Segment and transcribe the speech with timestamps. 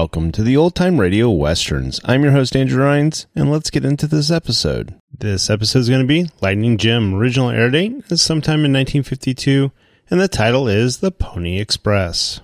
[0.00, 2.00] Welcome to the Old Time Radio Westerns.
[2.04, 4.94] I'm your host, Andrew Rhynes, and let's get into this episode.
[5.12, 7.14] This episode is going to be Lightning Jim.
[7.14, 9.72] Original air date is sometime in 1952,
[10.08, 12.40] and the title is The Pony Express.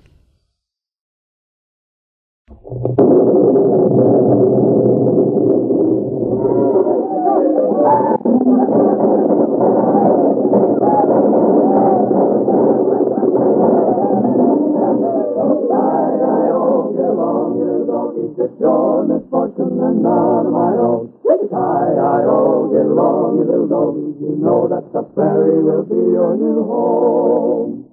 [21.54, 23.94] Hi-I-O, get along, you little goat.
[24.18, 27.86] You know that the prairie will be your new home.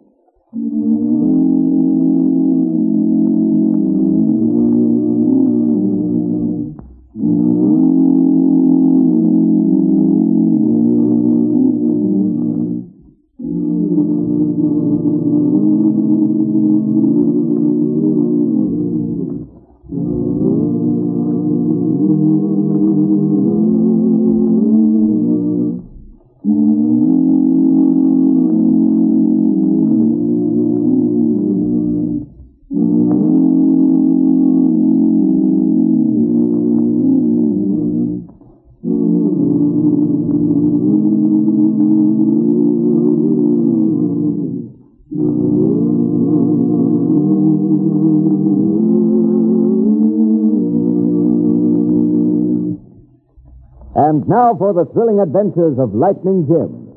[54.22, 56.94] And now for the thrilling adventures of Lightning Jim.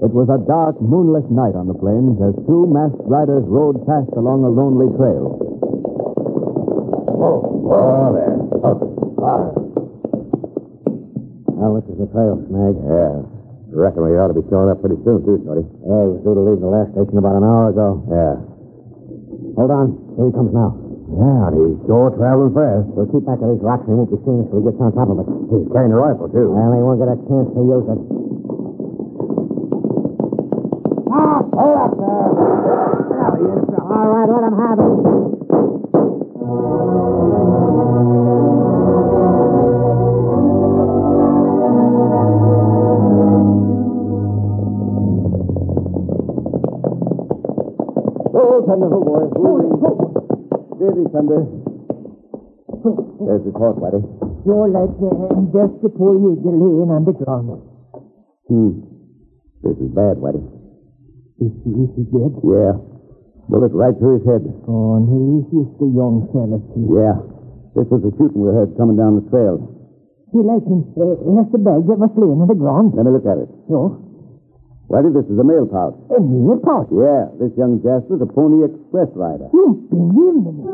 [0.00, 4.08] It was a dark, moonless night on the plains as two masked riders rode past
[4.16, 5.36] along a lonely trail.
[7.20, 8.40] Oh, oh, there.
[8.40, 8.76] Oh,
[9.20, 9.52] ah.
[11.60, 12.72] Well, this is the trail, Snag.
[12.72, 13.28] Yeah.
[13.76, 15.68] Reckon we ought to be showing up pretty soon, too, Shorty.
[15.84, 18.00] Yeah, was due to leave the last station about an hour ago.
[18.08, 18.40] Yeah.
[19.60, 19.86] Hold on.
[20.16, 20.83] Here he comes now.
[21.14, 22.90] He's sure traveling fast.
[22.90, 24.90] We'll keep back of these rocks and he won't be seen until he gets on
[24.98, 25.28] top of it.
[25.50, 26.50] He's carrying a rifle, too.
[26.50, 28.13] Well, he won't get a chance to use it.
[54.74, 57.62] Like uh, just before you get laying on the ground.
[58.50, 58.82] Hmm.
[59.62, 60.42] This is bad, Whitey.
[61.40, 62.34] Is he, is he dead?
[62.42, 62.74] Yeah.
[63.48, 64.42] Bullet right through his head.
[64.66, 66.84] Oh, and he's just a young fella, too.
[66.90, 67.16] Yeah.
[67.78, 69.62] This was the shooting we heard coming down the trail.
[70.34, 70.82] He like him.
[70.98, 72.98] Uh, that's the bag that was laying on the ground.
[72.98, 73.48] Let me look at it.
[73.70, 74.02] So,
[74.90, 75.94] Whitey, this is a mail pouch.
[76.10, 76.90] a near pouch.
[76.90, 79.48] Yeah, this young Jasper's a Pony Express rider.
[79.54, 80.66] You believe me.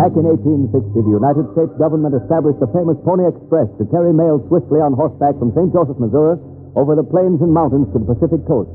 [0.00, 4.40] Back in 1860, the United States government established the famous Pony Express to carry mail
[4.48, 5.68] swiftly on horseback from St.
[5.76, 6.40] Joseph, Missouri,
[6.72, 8.72] over the plains and mountains to the Pacific coast.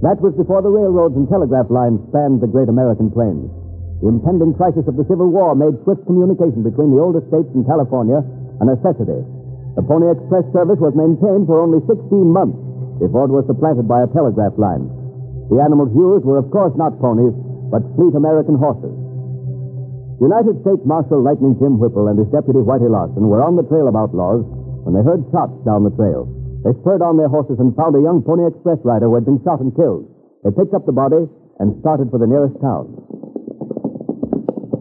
[0.00, 3.52] That was before the railroads and telegraph lines spanned the great American plains.
[4.00, 7.68] The impending crisis of the Civil War made swift communication between the older states and
[7.68, 9.20] California a necessity.
[9.76, 12.00] The Pony Express service was maintained for only 16
[12.32, 12.56] months
[12.96, 14.88] before it was supplanted by a telegraph line.
[15.52, 17.36] The animals used were, of course, not ponies,
[17.68, 19.05] but fleet American horses.
[20.20, 23.84] United States Marshal Lightning Jim Whipple and his deputy Whitey Larson were on the trail
[23.84, 24.48] of outlaws
[24.88, 26.24] when they heard shots down the trail.
[26.64, 29.42] They spurred on their horses and found a young Pony Express rider who had been
[29.44, 30.08] shot and killed.
[30.40, 31.28] They picked up the body
[31.60, 32.96] and started for the nearest town.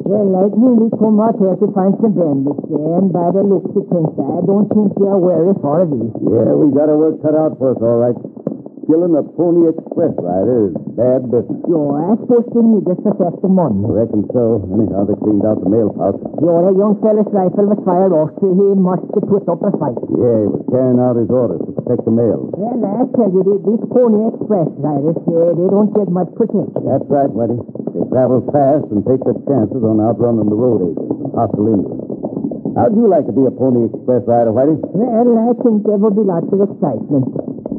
[0.05, 3.89] Well, me, we come out here to find some bandits, and by the looks of
[3.89, 6.13] things, I don't think they are very far of these.
[6.21, 8.34] Yeah, we got our work cut out for us, all right.
[8.85, 11.57] Killing a Pony Express rider is bad business.
[11.65, 13.81] Yo, I suppose they need us for theft of money.
[13.81, 14.61] Reckon so.
[14.69, 16.21] Anyhow, they cleaned out the mail pouch.
[16.21, 19.97] That young fella's rifle was fired off, so he must have put up a fight.
[20.13, 22.45] Yeah, he was carrying out his orders to protect the mail.
[22.53, 26.69] Well, I tell you, they- these Pony Express riders, uh, they don't get much protection.
[26.85, 27.57] That's right, Whitey.
[27.89, 32.01] They travel fast and take their chances on outrunning the road agents and hostile Indians.
[32.75, 34.77] How'd you like to be a Pony Express rider, Whitey?
[34.93, 37.34] Well, I think there will be lots of excitement.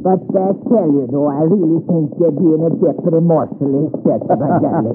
[0.06, 4.38] But I tell you, though, I really think you're being a deputy marshal instead of
[4.38, 4.94] a galley.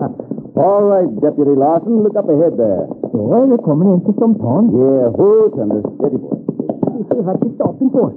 [0.55, 2.87] All right, Deputy Larson, look up ahead there.
[3.11, 4.71] So, they're coming into some town.
[4.71, 6.39] Yeah, who's under steady boy.
[6.95, 8.15] You see what you're stopping for.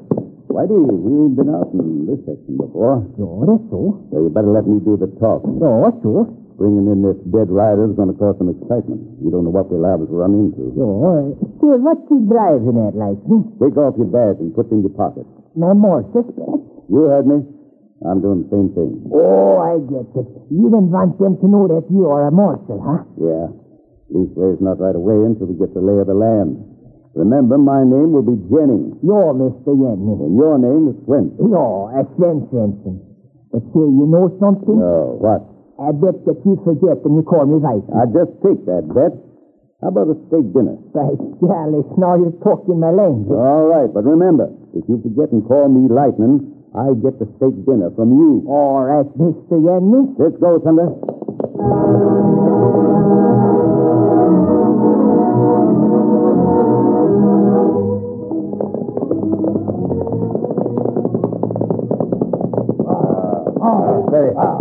[0.54, 3.02] Whitey, we ain't been out in this section before.
[3.18, 3.98] Sure, that's so.
[4.14, 5.58] So you better let me do the talking.
[5.58, 6.30] So, so.
[6.54, 9.02] Bringing in this dead rider is going to cause some excitement.
[9.18, 10.70] You don't know what we're liable to run into.
[10.78, 13.18] So, uh, still, what you driving at, like?
[13.26, 13.50] Hmm?
[13.58, 15.26] Take off your badge and put it in your pocket.
[15.58, 16.63] No more suspect.
[16.88, 17.42] You heard me.
[18.04, 19.08] I'm doing the same thing.
[19.14, 20.28] Oh, I get it.
[20.52, 23.00] You don't want them to know that you are a marshal, huh?
[23.16, 23.48] Yeah.
[24.12, 26.60] Leastways, not right away until we get the lay of the land.
[27.16, 29.72] Remember, my name will be Jennings, You're Mr.
[29.72, 30.20] Jennings.
[30.20, 31.38] and your name is Swenson.
[31.48, 33.00] No, a Sven Svensson.
[33.54, 34.76] But say, you know something?
[34.76, 35.46] No, what?
[35.80, 37.82] I bet that you forget when you call me right.
[37.94, 39.14] I just take that bet.
[39.80, 40.76] How about a steak dinner?
[40.92, 43.30] By golly, now you're talking my language.
[43.32, 47.54] All right, but remember, if you forget and call me Lightning, I get the steak
[47.66, 48.44] dinner from you.
[48.48, 49.62] All right, Mr.
[49.62, 50.14] Yenny.
[50.18, 50.90] Let's go, Thunder.
[62.86, 64.32] Oh, ah, Steady.
[64.36, 64.58] Ah,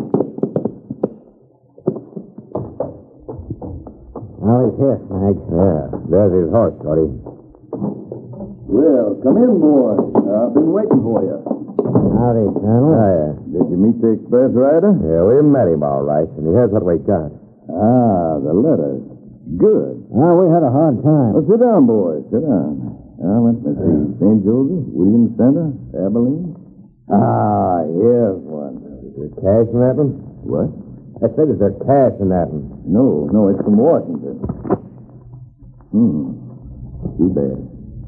[4.45, 5.36] now he's here, Snag.
[5.50, 7.10] Yeah, there's his horse, Shorty.
[8.69, 10.13] Well, come in, boys.
[10.30, 11.52] I've been waiting for you.
[12.23, 12.95] Howdy, Colonel.
[12.95, 13.27] Hiya.
[13.51, 14.95] Did you meet the express rider?
[14.95, 17.35] Yeah, we met him all right, and here's what we got.
[17.67, 19.03] Ah, the letters.
[19.59, 20.07] Good.
[20.07, 21.35] Well, we had a hard time.
[21.35, 22.23] Well, sit down, boys.
[22.31, 22.95] Sit down.
[23.19, 24.23] Now, let me see.
[24.23, 24.39] St.
[24.39, 26.55] Joseph, Williams Center, Abilene.
[27.11, 28.79] Ah, here's one.
[29.03, 30.15] Is there cash in that one?
[30.47, 30.71] What?
[31.19, 32.71] I said, is there cash in that one?
[32.87, 34.39] No, no, it's from Washington.
[35.91, 36.39] Hmm.
[37.19, 37.59] Too bad.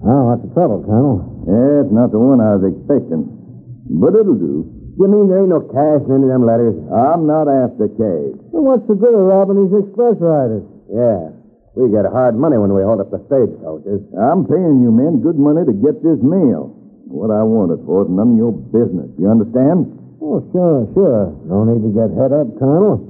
[0.08, 1.20] Oh, what's the trouble, Colonel?
[1.52, 3.45] Yeah, it's not the one I was expecting.
[3.86, 4.66] But it'll do.
[4.98, 6.76] You mean there ain't no cash in any of them letters?
[6.90, 8.34] I'm not after cash.
[8.50, 10.64] Well, what's the good of robbing these express riders?
[10.88, 11.36] Yeah.
[11.76, 14.00] We get hard money when we hold up the stagecoaches.
[14.16, 16.72] I'm paying you men good money to get this mail.
[17.12, 19.12] What I want it for is none of your business.
[19.20, 19.92] You understand?
[20.24, 21.36] Oh, sure, sure.
[21.46, 23.04] No need to get head up, Colonel.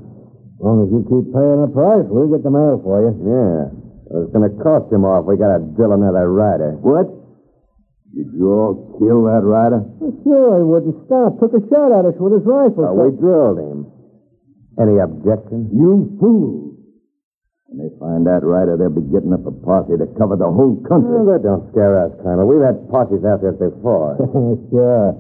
[0.58, 3.14] As long as you keep paying the price, we'll get the mail for you.
[3.24, 3.70] Yeah.
[4.10, 6.74] Well, it's going to cost you more if we got to drill another rider.
[6.82, 7.08] What?
[8.16, 9.84] Did you all kill that rider?
[10.24, 11.36] sure, he wouldn't stop.
[11.44, 12.88] Took a shot at us with his rifle.
[12.96, 13.92] we drilled him.
[14.80, 15.68] Any objection?
[15.76, 16.80] You fool.
[17.68, 20.80] When they find that rider, they'll be getting up a posse to cover the whole
[20.88, 21.12] country.
[21.12, 22.48] Oh, that don't scare us, Colonel.
[22.48, 24.16] We've had posses after us before.
[24.72, 25.12] sure.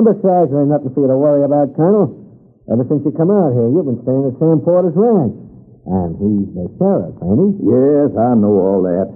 [0.00, 2.16] And besides, there ain't nothing for you to worry about, Colonel.
[2.72, 5.36] Ever since you come out here, you've been staying at Sam Porter's ranch.
[5.88, 7.48] And he's the sheriff, ain't he?
[7.64, 9.08] Yes, I know all that.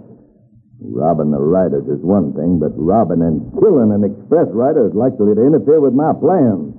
[0.83, 5.35] Robbing the riders is one thing, but robbing and killing an express rider is likely
[5.35, 6.75] to interfere with my plans.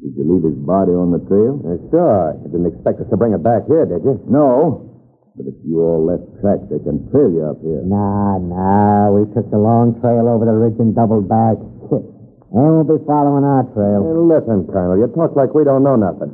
[0.00, 1.58] Did you leave his body on the trail?
[1.60, 2.38] Uh, sure.
[2.40, 4.16] You didn't expect us to bring it back here, did you?
[4.30, 4.88] No.
[5.34, 7.82] But if you all left tracks, they can trail you up here.
[7.82, 9.10] Nah, nah.
[9.10, 11.58] We took the long trail over the ridge and doubled back.
[12.48, 14.08] They won't be following our trail.
[14.24, 16.32] listen, Colonel, you talk like we don't know nothing.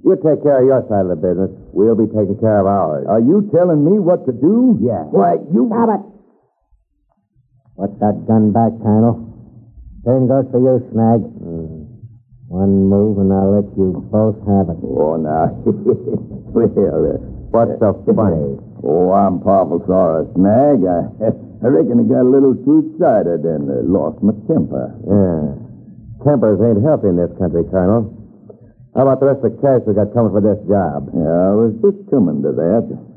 [0.00, 1.52] You take care of your side of the business.
[1.76, 3.04] We'll be taking care of ours.
[3.04, 4.80] Are you telling me what to do?
[4.80, 5.04] Yeah.
[5.12, 5.68] Why, you...
[5.68, 6.02] Stop it.
[7.80, 9.24] Put that gun back, Colonel.
[10.04, 11.24] Same goes for you, Snag.
[12.52, 14.76] One move and I'll let you both have it.
[14.84, 15.48] Oh, now.
[15.64, 17.16] well, uh,
[17.56, 18.60] What's so funny?
[18.84, 20.84] Oh, I'm powerful sorry, Snag.
[20.84, 21.08] I,
[21.64, 24.92] I reckon I got a little short-sighted and uh, lost my temper.
[25.08, 25.56] Yeah.
[26.20, 28.12] Tempers ain't healthy in this country, Colonel.
[28.92, 31.08] How about the rest of the cash we got coming for this job?
[31.16, 33.09] Yeah, I was just coming to that.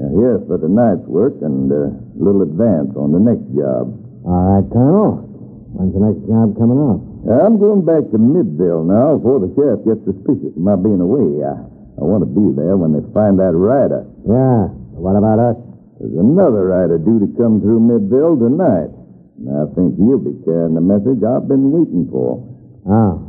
[0.00, 3.92] Now, here's for tonight's work and uh, a little advance on the next job.
[4.24, 5.28] All right, Colonel.
[5.76, 7.04] When's the next job coming up?
[7.28, 11.44] I'm going back to Midville now before the sheriff gets suspicious of my being away.
[11.44, 11.52] I,
[12.00, 14.08] I want to be there when they find that rider.
[14.24, 14.72] Yeah.
[14.96, 15.58] What about us?
[16.00, 18.88] There's another rider due to come through Midville tonight.
[19.36, 22.40] And I think he'll be carrying the message I've been waiting for.
[22.88, 23.20] Oh.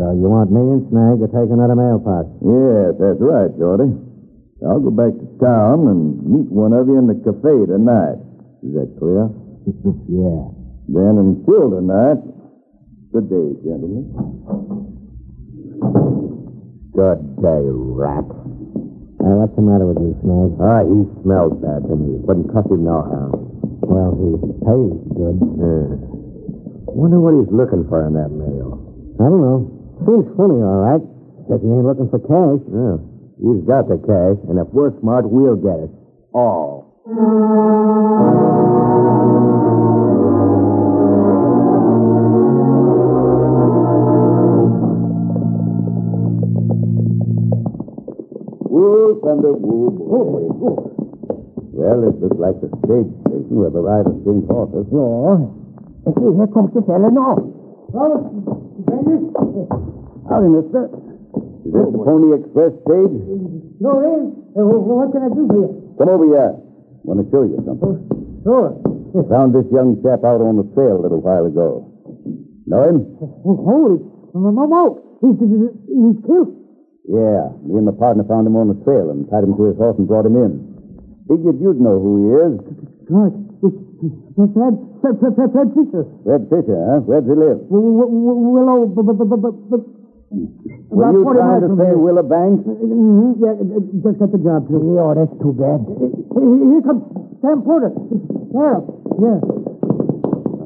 [0.00, 2.32] So you want me and Snag to take another mail post?
[2.40, 4.05] Yes, that's right, Shorty.
[4.64, 8.16] I'll go back to town and meet one of you in the cafe tonight.
[8.64, 9.28] Is that clear?
[10.08, 10.48] yeah.
[10.88, 12.24] Then until tonight,
[13.12, 14.08] good day, gentlemen.
[16.96, 18.24] Good day, rat.
[19.20, 20.56] Hey, what's the matter with you, Snag?
[20.56, 22.16] Ah, he smells bad to me.
[22.24, 23.28] Wouldn't trust him no how.
[23.84, 25.36] Well, he pays good.
[25.60, 26.00] Yeah.
[26.96, 28.80] Wonder what he's looking for in that mail.
[29.20, 29.68] I don't know.
[30.08, 31.02] Seems funny, all right.
[31.44, 32.64] Except he ain't looking for cash.
[32.72, 32.96] Yeah.
[33.38, 35.90] He's got the cash, and if we're smart, we'll get it.
[36.32, 36.88] All.
[48.72, 49.94] Whoop and whoop.
[51.76, 54.88] Well, it looks like the stage station where the riders change horses.
[54.88, 55.44] Yeah.
[56.08, 57.36] See, here comes the fella now.
[60.28, 61.05] Howdy, mister.
[61.66, 63.14] Is this the Pony Express stage?
[63.82, 64.26] No, it is.
[64.54, 65.68] Uh, what can I do for you?
[65.98, 66.54] Come over here.
[67.02, 68.06] Want to show you something.
[68.46, 68.70] Sure.
[69.26, 71.90] Found this young chap out on the trail a little while ago.
[72.70, 73.18] Know him?
[73.18, 73.98] Oh, holy,
[74.30, 75.02] no.
[75.26, 76.54] He's, he's, killed.
[77.10, 79.78] Yeah, me and my partner found him on the trail and tied him to his
[79.78, 80.62] horse and brought him in.
[81.26, 82.54] Figured you'd know who he is.
[83.10, 83.34] God,
[83.66, 83.78] it's,
[84.38, 86.06] Fred, Fred, Fred, Fred, Fisher.
[86.22, 87.02] Fred Fisher, huh?
[87.02, 87.66] Where'd he live?
[87.66, 88.86] Willow,
[90.30, 91.92] Were you 40 trying to say.
[91.94, 92.66] Willa Banks?
[92.66, 93.38] Mm-hmm.
[93.38, 94.82] Yeah, uh, uh, just got the job, too.
[94.98, 95.80] Yeah, that's too bad.
[95.86, 97.02] Here comes
[97.42, 97.92] Sam Porter.
[98.50, 98.84] Sheriff.
[99.22, 99.38] Yeah.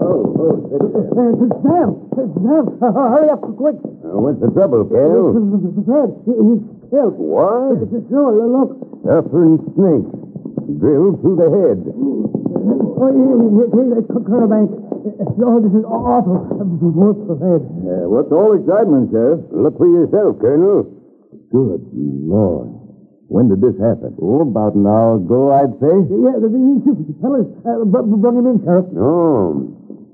[0.00, 0.56] Oh, oh.
[0.72, 1.88] Uh, it's Sam.
[2.16, 2.62] It's Sam.
[2.80, 3.76] Hurry up, quick.
[4.00, 5.36] what's the trouble, Cal?
[5.36, 7.16] He- he's killed.
[7.20, 7.84] What?
[8.08, 8.70] Sure, look.
[9.04, 10.08] Suffering snake.
[10.80, 11.78] Drilled through the head.
[12.96, 15.40] Oh, he- he- he- Colonel Banks.
[15.44, 16.36] Oh, this is awful.
[16.94, 17.62] What's the head?
[17.64, 19.40] Uh, what's all excitement, Sheriff?
[19.52, 20.84] Look for yourself, Colonel.
[21.52, 22.68] Good Lord.
[23.30, 24.18] When did this happen?
[24.20, 25.94] Oh, about an hour ago, I'd say.
[26.10, 26.58] Yeah, the, the,
[26.98, 28.86] the fellas uh, br- br- brought him in, Sheriff.
[28.98, 29.69] Oh.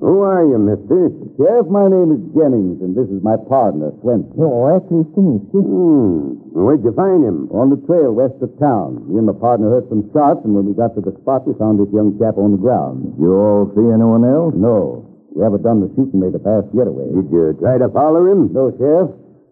[0.07, 1.11] Who are you, mister?
[1.35, 4.39] Sheriff, my name is Jennings, and this is my partner, Swenson.
[4.39, 5.11] Oh, that's meet.
[5.51, 6.39] Hmm.
[6.55, 7.51] Where'd you find him?
[7.51, 9.03] On the trail west of town.
[9.11, 11.59] Me and my partner heard some shots, and when we got to the spot, we
[11.59, 13.19] found this young chap on the ground.
[13.19, 14.55] You all see anyone else?
[14.55, 15.03] No.
[15.35, 17.11] We haven't done the shooting made a fast getaway.
[17.11, 18.55] Did you try to follow him?
[18.55, 19.11] No, Sheriff.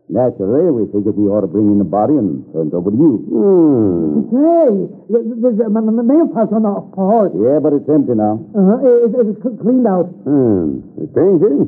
[0.09, 2.97] Naturally, we figured we ought to bring in the body and turn it over to
[2.97, 3.25] you.
[3.25, 4.29] Hmm.
[4.29, 4.69] Hey,
[5.09, 7.33] th- th- there's a ma- ma- mail pouch on the horse.
[7.33, 8.37] Yeah, but it's empty now.
[8.53, 8.85] Uh-huh.
[8.85, 10.13] It, it, it's cleaned out.
[10.29, 10.85] Hmm.
[11.17, 11.65] Stranger?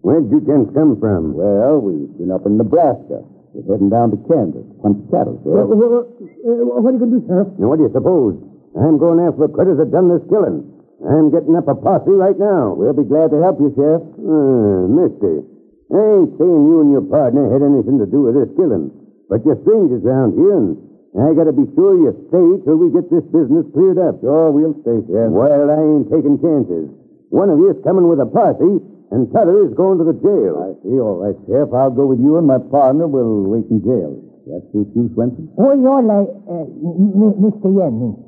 [0.00, 1.36] Where'd you gents come from?
[1.36, 3.20] Well, we've been up in Nebraska.
[3.52, 4.64] We're heading down to Kansas.
[4.80, 7.48] Punch cattle, Uh, wh- wh- uh, what are you going to do, Sheriff?
[7.60, 8.32] Now, what do you suppose?
[8.80, 10.64] I'm going after the critters that done this killing.
[11.04, 12.72] I'm getting up a posse right now.
[12.72, 14.02] We'll be glad to help you, Sheriff.
[14.18, 15.44] Uh, mister,
[15.92, 18.90] I ain't saying you and your partner had anything to do with this killing.
[19.28, 20.76] But you're strangers around here, and
[21.20, 24.20] I gotta be sure you stay till we get this business cleared up.
[24.20, 25.32] Sure, we'll stay, Sheriff.
[25.32, 26.88] Well, I ain't taking chances.
[27.30, 28.80] One of you's coming with a posse,
[29.12, 30.54] and t'other is going to the jail.
[30.60, 30.96] I see.
[31.00, 31.72] All right, Sheriff.
[31.72, 34.12] I'll go with you, and my partner will wait in jail.
[34.46, 35.48] That suits you, Swenson?
[35.56, 37.68] Oh, you're like uh, m- m- Mr.
[37.72, 38.20] Yen.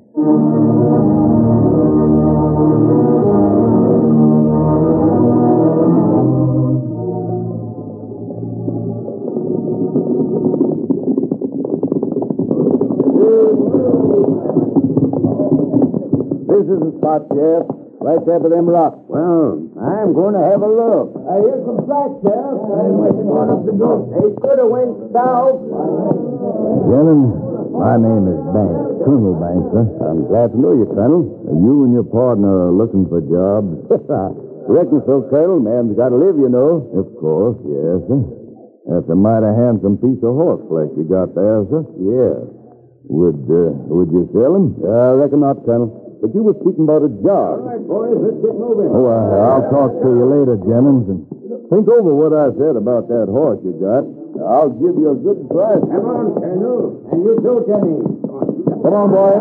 [17.07, 17.67] Spot, Sheriff.
[17.97, 18.99] Right there by them rocks.
[19.09, 21.17] Well, I'm going to have a look.
[21.17, 22.61] Uh, I hear some tracks, Sheriff.
[22.61, 24.05] I'm going up the ghost.
[24.13, 25.59] They could have went south.
[26.87, 27.31] Gentlemen,
[27.73, 29.85] my name is Banks, Colonel Banks, sir.
[30.05, 31.25] I'm glad to know you, Colonel.
[31.49, 33.71] Uh, you and your partner are looking for jobs.
[34.69, 35.63] Reckon so, Colonel.
[35.63, 36.85] Man's got to live, you know.
[37.01, 38.21] Of course, yes, sir.
[38.87, 41.83] That's a mighty handsome piece of horse flesh you got there, sir.
[41.97, 42.39] Yeah.
[43.09, 44.75] Would uh, would you sell him?
[44.85, 46.06] I uh, reckon not, Colonel.
[46.21, 47.61] But you were speaking about a job.
[47.61, 48.89] All right, boys, let's get moving.
[48.89, 51.21] Oh, I, I'll talk to you later, Jennings, and
[51.69, 54.09] think over what I said about that horse you got.
[54.41, 55.85] I'll give you a good price.
[55.85, 57.05] Come on, Colonel.
[57.13, 58.09] And you too, Jennings.
[58.81, 59.35] Come on, boy.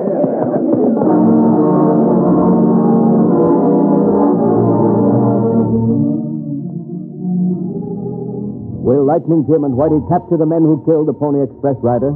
[8.85, 12.11] Will Lightning Jim and Whitey capture the men who killed the Pony Express rider?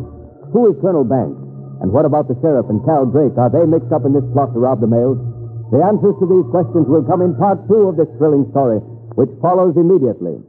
[0.54, 1.49] Who is Colonel Banks?
[1.82, 3.38] And what about the sheriff and Cal Drake?
[3.38, 5.18] Are they mixed up in this plot to rob the mails?
[5.72, 8.80] The answers to these questions will come in part two of this thrilling story,
[9.16, 10.42] which follows immediately.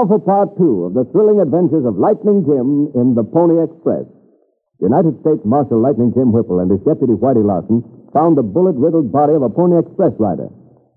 [0.00, 4.08] Now for part two of the thrilling adventures of Lightning Jim in the Pony Express.
[4.80, 7.84] United States Marshal Lightning Jim Whipple and his deputy Whitey Larson
[8.16, 10.48] found the bullet-riddled body of a Pony Express rider.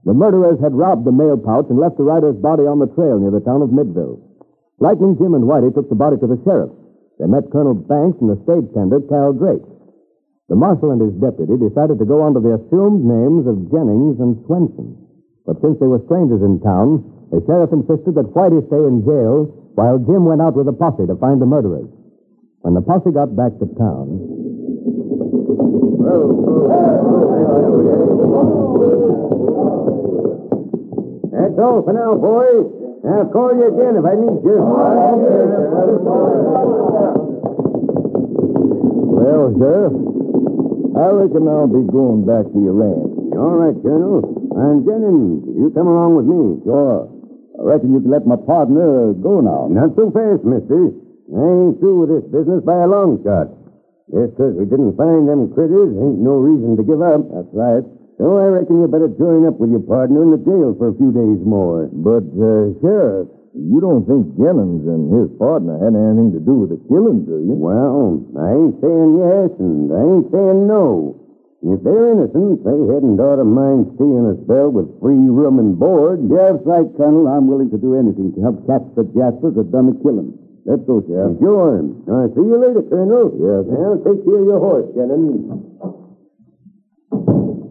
[0.08, 3.20] The murderers had robbed the mail pouch and left the rider's body on the trail
[3.20, 4.24] near the town of Midville.
[4.80, 6.72] Lightning Jim and Whitey took the body to the sheriff.
[7.20, 9.68] They met Colonel Banks and the stage tender, Cal Drake.
[10.48, 14.40] The marshal and his deputy decided to go under the assumed names of Jennings and
[14.48, 14.96] Swenson.
[15.44, 17.04] But since they were strangers in town,
[17.34, 21.10] the sheriff insisted that Whitey stay in jail while Jim went out with a posse
[21.10, 21.90] to find the murderers.
[22.62, 24.22] When the posse got back to town,
[31.34, 32.70] That's all for now, boys.
[33.04, 34.58] I'll call you again if I need you.
[39.18, 39.94] well, Sheriff,
[40.96, 43.14] I reckon I'll be going back to your ranch.
[43.36, 44.22] All right, Colonel.
[44.56, 46.62] And Jennings, you come along with me.
[46.64, 47.13] Sure.
[47.64, 49.72] I reckon you can let my partner go now.
[49.72, 50.92] Not so fast, mister.
[51.32, 53.56] I ain't through with this business by a long shot.
[54.12, 57.24] Just 'cause we didn't find them critters ain't no reason to give up.
[57.32, 57.86] That's right.
[58.18, 60.94] So I reckon you better join up with your partner in the jail for a
[60.94, 61.88] few days more.
[61.94, 66.70] But, uh, Sheriff, you don't think Jennings and his partner had anything to do with
[66.70, 67.54] the killing, do you?
[67.54, 71.16] Well, I ain't saying yes, and I ain't saying no.
[71.64, 75.80] If they're innocent, they hadn't ought to mind staying a spell with free room and
[75.80, 76.20] board.
[76.28, 77.24] Sheriff's right, Colonel.
[77.32, 80.36] I'm willing to do anything to help catch the Jaspers that done the killing.
[80.68, 81.40] Let's go, Sheriff.
[81.40, 81.80] Sure.
[81.80, 83.32] I'll see you later, Colonel.
[83.40, 83.64] Yes.
[83.72, 85.40] Now, take care of your horse, Jennings.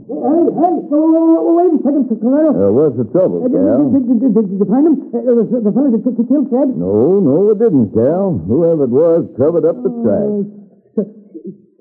[0.08, 2.48] Hey, hey, oh, wait a second, Colonel.
[2.56, 3.92] Uh, what's the trouble, Cal?
[3.92, 4.96] did, did, did, did you find him?
[5.12, 6.72] Uh, the, the, fellow that took the kill, Fred?
[6.80, 8.40] No, no, it didn't, Cal.
[8.40, 10.48] Whoever it was covered up the tracks.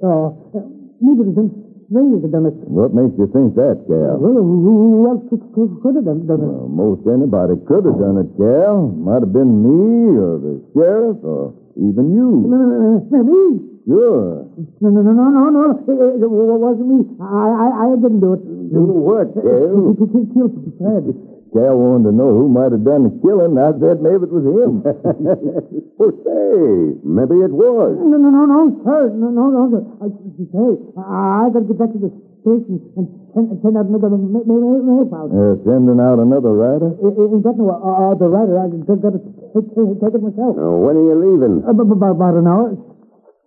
[0.04, 0.60] Oh, uh,
[1.00, 2.56] maybe it them done it.
[2.72, 4.16] What makes you think that, Cal?
[4.16, 6.40] Well, who else could, have done, it?
[6.40, 8.88] Well, most anybody could have done it, Cal.
[8.96, 12.48] Might have been me, or the sheriff, or even you.
[12.48, 13.68] no, no, no, no, me.
[13.84, 14.48] Sure.
[14.80, 15.64] No, no, no, no, no, no.
[15.90, 17.00] It, wasn't me.
[17.20, 18.44] I, I, I didn't do it.
[18.72, 19.92] Do what, Cal?
[20.32, 21.31] Kill Fred.
[21.52, 23.60] Cal wanted to know who might have done the killing.
[23.60, 24.80] I said maybe it was him.
[26.00, 27.92] well, say, maybe it was.
[28.00, 29.12] No, no, no, no, sir.
[29.12, 29.80] No, no, no.
[30.00, 30.08] I,
[30.48, 33.04] hey, I, I got to get back to the station and
[33.36, 35.28] send, send out another ma- ma- ma- mail out.
[35.28, 36.96] uh, sending out another rider?
[37.04, 38.56] Ain't that no, uh, the writer?
[38.56, 39.20] I just got to
[39.52, 40.56] take, take, it myself.
[40.56, 41.68] Now, when are you leaving?
[41.68, 42.80] Uh, b- b- about an hour.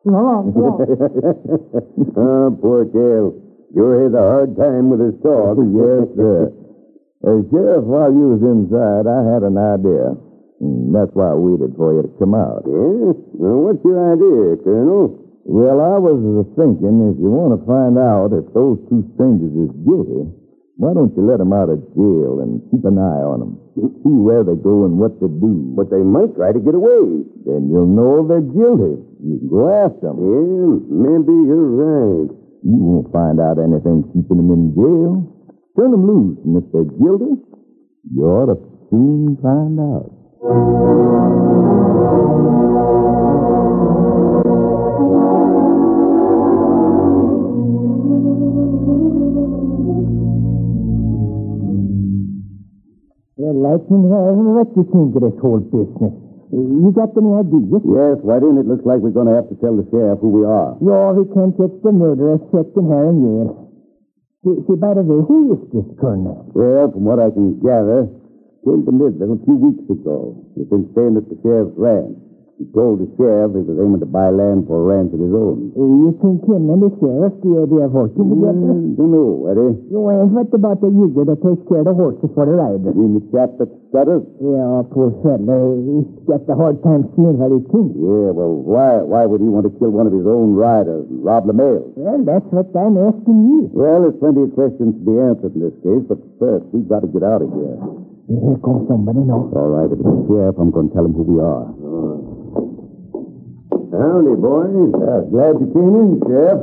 [0.05, 0.77] So long, so long.
[2.21, 3.33] oh, poor Cal.
[3.73, 5.57] Has a hard time with his talk.
[5.73, 6.53] yes, sir.
[7.25, 10.13] Uh, Sheriff, while you was inside, I had an idea.
[10.61, 12.69] Mm, that's why I waited for you to come out.
[12.69, 13.17] Yeah?
[13.41, 15.25] Well, what's your idea, Colonel?
[15.49, 16.21] Well, I was
[16.53, 20.29] thinking if you want to find out if those two strangers is guilty,
[20.77, 23.53] why don't you let them out of jail and keep an eye on them?
[24.05, 25.73] See where they go and what they do.
[25.73, 27.25] But they might try to get away.
[27.49, 29.01] Then you'll know they're guilty.
[29.25, 30.21] You can go after them.
[30.21, 32.29] Yeah, maybe you're right.
[32.69, 35.34] You won't find out anything keeping them in jail.
[35.77, 37.35] Turn them loose, and if they're guilty,
[38.15, 38.55] you ought to
[38.91, 40.07] soon find out.
[53.35, 56.15] Well, Lightning, what do you think of this whole business?
[56.55, 57.83] You got any ideas?
[57.83, 58.63] Yes, in.
[58.63, 60.79] It looks like we're going to have to tell the sheriff who we are.
[60.79, 63.64] No, we can't catch the murderer second here and there.
[64.45, 66.45] See, by the way, who is this colonel?
[66.53, 68.05] Well, from what I can gather,
[68.61, 70.37] came to Midville a few weeks ago.
[70.53, 72.21] He's been staying at the sheriff's ranch.
[72.55, 75.35] He told the sheriff he was aiming to buy land for a ranch of his
[75.35, 75.75] own.
[75.75, 78.55] You think him and the sheriff, the, the horses together?
[78.55, 79.75] Mm, don't know, Eddie.
[79.91, 82.95] Well, what about the user that takes care of the horses for the rider?
[82.95, 84.23] You mean the chap that stutters?
[84.39, 85.83] Yeah, poor fellow.
[85.83, 87.99] He's got a hard time seeing what he thinks.
[87.99, 91.27] Yeah, well, why why would he want to kill one of his own riders and
[91.27, 91.91] rob the mail?
[91.99, 93.67] Well, that's what I'm asking you.
[93.75, 97.03] Well, there's plenty of questions to be answered in this case, but first, we've got
[97.03, 97.83] to get out of here.
[98.31, 99.51] Here comes somebody now.
[99.53, 101.67] All right, if it's the sheriff, I'm going to tell him who we are.
[103.95, 104.91] Howdy, boys.
[104.99, 106.61] Yeah, glad you came in, Sheriff.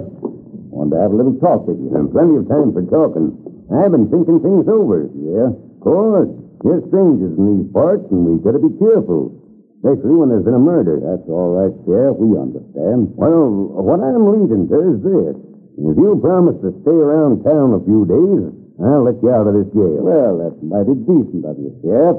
[0.71, 1.91] Wanted to have a little talk with you.
[1.95, 3.31] And plenty of time for talking.
[3.71, 5.07] I've been thinking things over.
[5.15, 5.55] Yeah?
[5.55, 6.31] Of course.
[6.61, 9.33] We're strangers in these parts, and we got to be careful.
[9.81, 11.01] Especially when there's been a murder.
[11.01, 12.19] That's all right, Sheriff.
[12.21, 13.17] We understand.
[13.17, 13.49] Well,
[13.81, 15.35] what I'm leading to is this.
[15.81, 19.57] If you promise to stay around town a few days, I'll let you out of
[19.57, 20.05] this jail.
[20.05, 22.17] Well, that's mighty decent of you, Sheriff.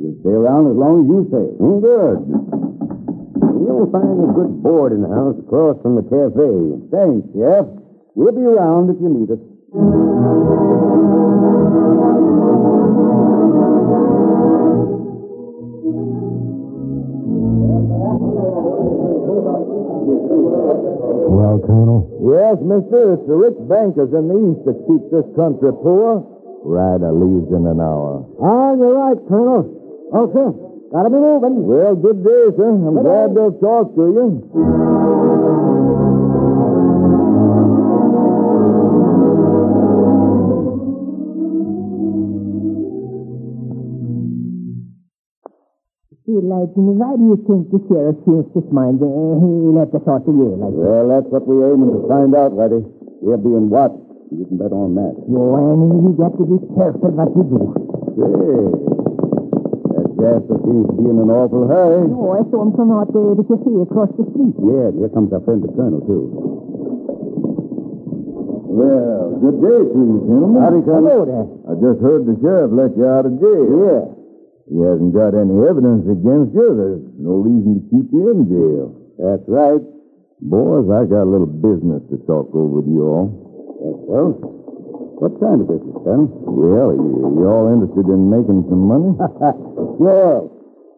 [0.00, 1.44] You'll stay around as long as you say.
[1.60, 2.20] Mm, Good.
[3.54, 6.80] You'll find a good boarding house across from the cafe.
[6.90, 7.66] Thanks, Sheriff.
[8.14, 9.38] We'll be around if you need us.
[21.30, 22.06] Well, Colonel?
[22.22, 23.14] Yes, mister.
[23.14, 26.22] It's the rich bankers in the East that keep this country poor.
[26.64, 28.24] Rider leaves in an hour.
[28.40, 29.68] Ah, you're right, Colonel.
[30.14, 30.73] Okay.
[30.94, 31.66] Gotta be moving.
[31.66, 32.70] Well, good day, sir.
[32.70, 34.26] I'm glad to talk to you.
[46.26, 49.02] Lightning, why do you think the sheriff changed his mind?
[49.02, 49.06] Uh,
[49.42, 50.78] he let us out of jail like.
[50.78, 52.86] Well, that's what we're aiming to find out, Whitey.
[53.18, 53.98] We're being watched.
[54.30, 55.14] You can bet on that.
[55.26, 57.74] Oh, and you got to be careful what you do.
[58.14, 58.93] Hey,
[60.24, 62.08] seems to be in an awful hurry.
[62.08, 64.56] Oh, I saw him come out there the cafe across the street.
[64.56, 66.24] Yeah, and here comes our friend the colonel, too.
[68.74, 70.58] Well, good day to you, gentlemen.
[70.64, 71.06] Howdy, Colonel.
[71.06, 71.46] Hello there.
[71.68, 73.64] I just heard the sheriff let you out of jail.
[73.70, 74.04] Yeah.
[74.66, 76.68] He hasn't got any evidence against you.
[76.74, 78.96] There's no reason to keep you in jail.
[79.20, 79.84] That's right.
[80.40, 83.28] Boys, I got a little business to talk over with you all.
[83.78, 84.63] Yes, well?
[85.20, 86.26] What kind of business, Colonel?
[86.42, 89.14] Well, you, you all interested in making some money?
[90.02, 90.50] sure.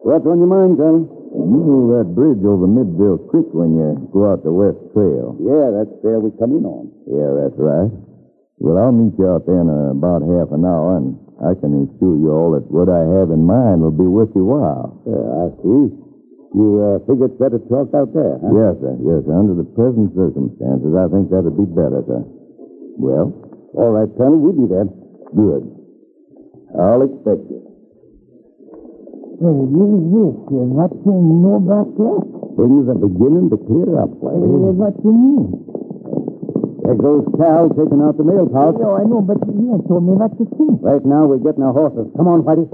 [0.03, 1.05] What's on your mind, Colonel?
[1.37, 5.37] You know that bridge over Midville Creek when you go out the West Trail.
[5.37, 6.89] Yeah, that's there we come in on.
[7.05, 7.91] Yeah, that's right.
[8.57, 11.85] Well, I'll meet you out there in uh, about half an hour, and I can
[11.85, 14.97] assure you all that what I have in mind will be worth your while.
[15.05, 15.93] I see.
[16.57, 18.49] You uh, figure it's better to talk out there, huh?
[18.49, 18.95] Yes, sir.
[19.03, 19.35] Yes, sir.
[19.37, 22.23] Under the present circumstances, I think that'd be better, sir.
[22.97, 23.29] Well,
[23.73, 24.85] all right, Tony, We'll be there.
[25.35, 25.63] Good.
[26.79, 27.59] I'll expect you.
[29.37, 30.33] Well, yes, yes.
[30.49, 32.21] Uh, what do you know about that?
[32.57, 34.73] Things are beginning to clear up, Uh, Whitey.
[34.81, 35.45] what do you mean?
[36.83, 38.79] There goes Cal taking out the mail pouch.
[38.81, 40.69] Oh, I know, but you told me what to see.
[40.81, 42.07] Right now, we're getting our horses.
[42.17, 42.65] Come on, Whitey.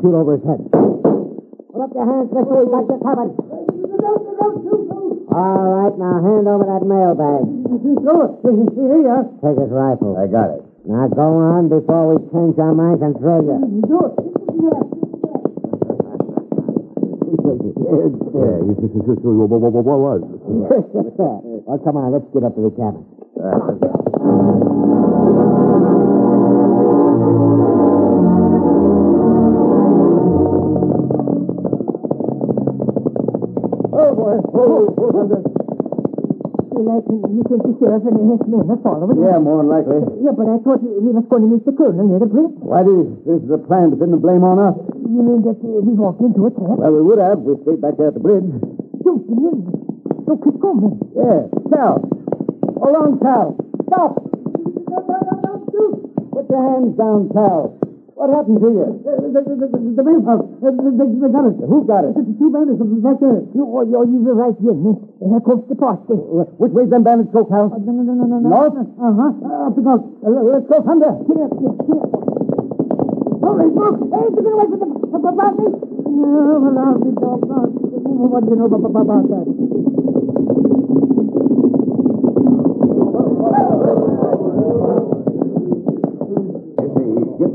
[0.00, 0.60] Shoot over his head.
[0.72, 2.54] Put up your hands, mister.
[2.56, 3.32] We've got you covered.
[5.30, 7.44] All right, now hand over that mail bag.
[9.40, 10.16] Take his rifle.
[10.18, 10.62] I got it.
[10.88, 13.60] Now go on before we change our minds and throw you.
[17.40, 20.20] Yeah, you just, just, just, what, what, what, what was?
[21.66, 23.04] well, come on, let's get up to the cabin.
[23.36, 24.00] Uh,
[36.80, 39.20] Lightning, you think the sheriff and his men are following?
[39.20, 40.00] Yeah, more than likely.
[40.24, 42.56] Yeah, but I thought we we was going to meet the colonel near the bridge.
[42.56, 44.80] Whitey, this is a plan to pin the blame on us.
[44.96, 46.80] You mean that uh, we walked into a trap?
[46.80, 47.44] Well, we would have.
[47.44, 48.48] We stayed back there at the bridge.
[49.04, 49.60] Don't you mean?
[50.24, 50.96] So keep going.
[51.12, 51.52] Yeah.
[51.68, 52.00] Cal.
[52.80, 53.60] On, Cal.
[53.92, 54.24] Stop.
[56.32, 57.76] Put your hands down, Cal.
[58.20, 58.84] What happened to you?
[59.00, 60.12] The, the, the, the, the.
[60.28, 61.56] Uh, they, got it.
[61.56, 62.12] Who got it?
[62.12, 63.40] The two bandits right there.
[63.56, 64.52] You, oh, you, you were right.
[64.60, 66.20] Here comes the party.
[66.60, 67.72] Which way's them bandits go, Cal?
[67.72, 68.48] Uh, no, no, no, no, no, no.
[68.52, 68.76] North?
[68.76, 69.24] Uh-huh.
[69.40, 69.88] Uh, up the.
[69.88, 71.16] Uh, let's go from there.
[71.32, 72.04] Here, here, here.
[73.40, 73.96] Hurry, look.
[74.12, 75.80] Hey, get away from the, the bandits.
[75.80, 77.72] No, I'll be doggone.
[77.72, 79.99] What do you know about, about, about that?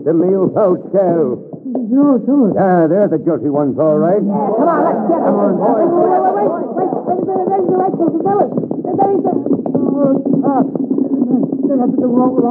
[0.06, 1.42] The pouch, Cal.
[1.66, 2.54] No, no.
[2.54, 4.22] Ah, they're the guilty ones, all right.
[4.22, 5.34] Come on, let's get them.
[5.34, 5.90] Come on, boys.
[5.90, 6.86] Wait, wait, wait, wait.
[6.86, 8.54] Wait, wait, wait, the rifles, the fellas.
[8.86, 9.34] There is a...
[9.74, 10.70] Oh, stop.
[11.66, 12.46] They have to go wrong with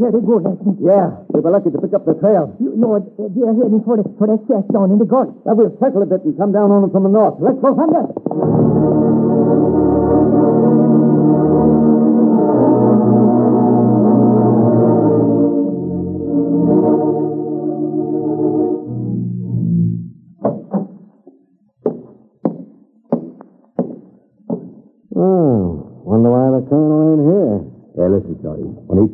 [0.00, 0.12] fellas.
[0.12, 0.76] They did very good, I think.
[0.80, 2.56] Yeah, we were lucky to pick up the trail.
[2.60, 5.32] You, you're, they're heading for, the, for that shack down in the gulch.
[5.44, 7.36] Now, we'll circle a bit and come down on them from the north.
[7.40, 9.29] Let's go from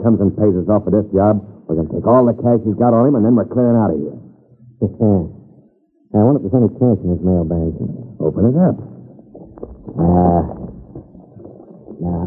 [0.07, 2.63] comes and pays us off for this job, we're going to take all the cash
[2.63, 4.15] he's got on him, and then we're clearing out of here.
[6.15, 7.75] I wonder if there's any cash in his mailbag.
[8.23, 8.79] Open it up.
[9.99, 10.43] Ah.
[11.99, 12.25] Nah.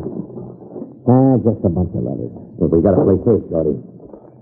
[1.07, 2.35] Ah, just a bunch of letters.
[2.59, 3.79] Well, we got to play safe, Shorty.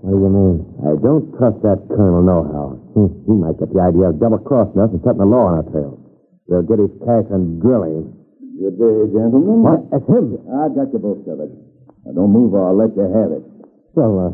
[0.02, 0.56] What do you mean?
[0.82, 2.74] I don't trust that colonel nohow.
[2.98, 5.66] Hmm, He might get the idea of double-crossing us and setting the law on our
[5.70, 5.94] trail.
[6.50, 8.18] We'll get his cash and drill him.
[8.58, 9.62] Good day, gentlemen.
[9.62, 9.86] What?
[9.94, 10.34] That's him.
[10.50, 11.54] I've got you both covered.
[12.08, 13.44] Now, don't move or I'll let you have it.
[13.92, 14.32] Well, uh,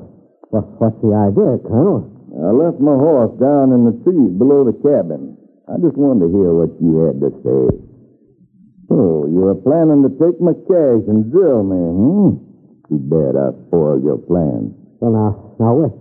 [0.55, 2.07] what, what's the idea, Colonel?
[2.31, 5.35] I left my horse down in the trees below the cabin.
[5.67, 7.63] I just wanted to hear what you had to say.
[8.95, 12.31] Oh, you were planning to take my cash and drill me, hmm?
[12.87, 14.71] Too bad I spoiled your plan.
[15.03, 15.95] Well, now, now, wait,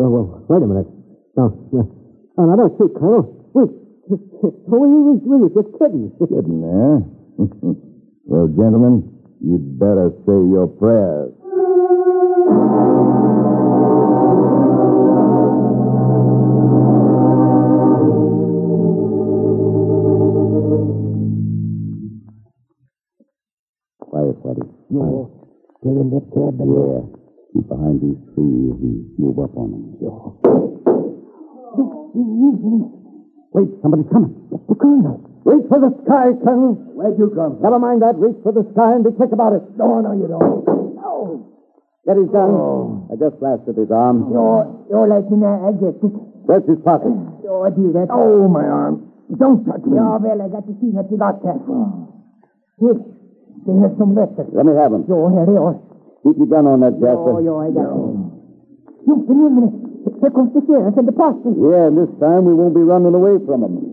[0.00, 0.88] well, well, wait a minute.
[1.36, 1.82] No, no.
[2.40, 3.28] No, don't shoot, Colonel.
[3.52, 3.68] Wait.
[4.08, 4.20] Wait,
[4.66, 6.08] wait, wait, just kidding.
[6.18, 6.96] Kidding, eh?
[8.24, 11.32] well, gentlemen, you'd better say your prayers.
[24.00, 24.68] Quiet, Whitey.
[24.88, 25.28] Quiet.
[25.80, 26.54] Still in that cab?
[26.62, 27.02] Yeah.
[27.52, 29.82] Keep behind these trees and move up on them.
[33.52, 34.32] Wait, somebody's coming.
[34.52, 35.31] It's the Colonel.
[35.42, 36.78] Reach for the sky, Colonel.
[36.94, 38.14] Where'd you come Never mind that.
[38.14, 39.62] Reach for the sky and be quick about it.
[39.74, 40.62] No, no, you don't.
[40.94, 41.50] No.
[42.06, 42.50] Get his gun.
[42.54, 43.10] Oh.
[43.10, 44.30] I just blasted his arm.
[44.30, 46.14] You're, you're letting I get it.
[46.46, 47.14] Search his pocket.
[47.46, 48.06] Oh, do that.
[48.10, 49.10] Oh, my arm.
[49.34, 49.98] Don't touch me.
[49.98, 51.58] Oh, well, I got to see what you got there.
[51.58, 52.10] Oh.
[52.78, 52.98] Here.
[53.66, 54.50] They have some letters.
[54.50, 55.06] Let me have him.
[55.10, 55.78] Oh, here they are.
[56.22, 57.34] Keep your gun on that, Jasper.
[57.34, 57.90] Oh, yeah, I got.
[59.06, 59.74] You, give me a minute.
[60.22, 61.54] Here comes the sheriff and the parson.
[61.58, 63.91] Yeah, and this time we won't be running away from him.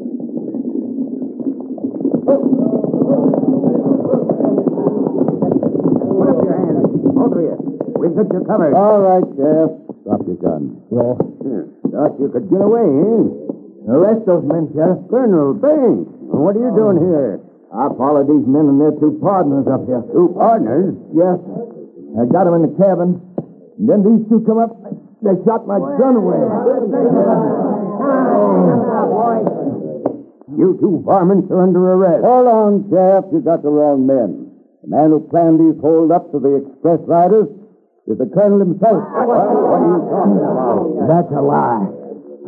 [6.19, 6.85] Put up your hands.
[7.17, 7.57] Over here.
[7.97, 8.73] We've got you covered.
[8.75, 9.71] All right, Sheriff.
[10.05, 10.77] Drop your gun.
[10.93, 11.17] Yeah.
[11.89, 13.89] Thought you could get away, eh?
[13.89, 14.99] Arrest those men, Sheriff.
[15.09, 16.05] Colonel Banks.
[16.29, 17.41] What are you doing here?
[17.73, 20.01] I followed these men and their two partners up here.
[20.13, 20.93] Two partners?
[21.13, 21.37] Yes.
[22.17, 23.21] I got them in the cabin.
[23.77, 24.73] And then these two come up.
[25.21, 26.41] They shot my gun away.
[30.59, 32.19] You two varmints are under arrest.
[32.27, 33.31] Hold on, Sheriff.
[33.31, 34.51] You got the wrong men.
[34.83, 37.47] The man who planned these holdups of the express riders
[38.11, 38.99] is the colonel himself.
[38.99, 40.83] What, are you talking about?
[41.07, 41.87] That's a lie.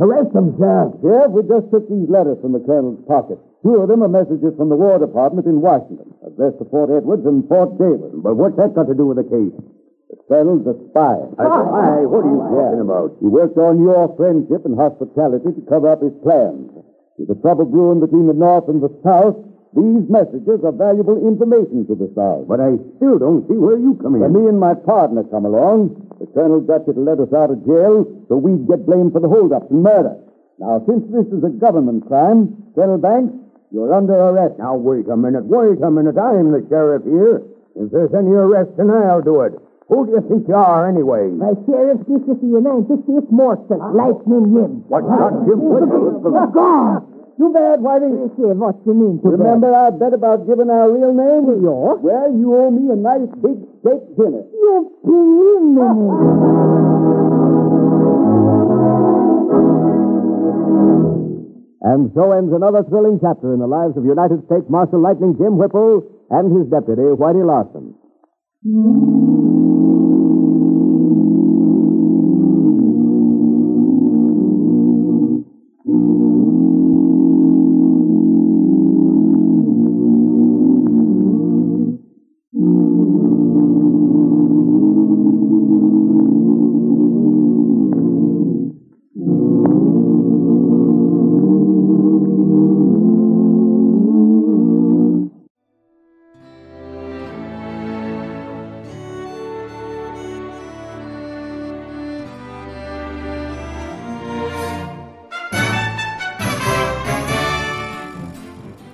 [0.04, 1.00] Arrest them, Sheriff.
[1.00, 3.40] Sheriff, we just took these letters from the colonel's pocket.
[3.64, 7.24] Two of them are messages from the War Department in Washington, addressed to Fort Edwards
[7.24, 8.12] and Fort Davis.
[8.12, 9.56] But what's that got to do with the case?
[10.12, 11.16] The colonel's a spy.
[11.16, 12.04] A spy?
[12.12, 13.16] What are you talking about?
[13.24, 16.76] He worked on your friendship and hospitality to cover up his plans.
[17.18, 19.36] With the trouble brewing between the North and the South,
[19.76, 22.48] these messages are valuable information to the South.
[22.48, 24.22] But I still don't see where you come in.
[24.22, 27.52] When me and my partner come along, the colonel got you to let us out
[27.52, 30.20] of jail so we'd get blamed for the holdups and murder.
[30.60, 33.34] Now, since this is a government crime, Colonel Banks,
[33.72, 34.60] you're under arrest.
[34.60, 36.20] Now, wait a minute, wait a minute.
[36.20, 37.40] I'm the sheriff here.
[37.80, 39.56] If there's any arrest, then I'll do it.
[39.92, 41.28] Who do you think you are, anyway?
[41.36, 44.88] My sheriff, this is the United States Marshal, Lightning Jim.
[44.88, 45.60] What shot you?
[46.56, 47.04] God!
[47.36, 48.32] Too bad, Whitey.
[48.40, 51.44] Say, what you mean, too Remember our bet about giving our real name?
[51.60, 52.00] Yeah?
[52.00, 54.48] Well, you owe me a nice big steak dinner.
[54.48, 56.16] You're criminal.
[61.84, 65.58] And so ends another thrilling chapter in the lives of United States Marshal Lightning Jim
[65.58, 67.92] Whipple and his deputy, Whitey Larson.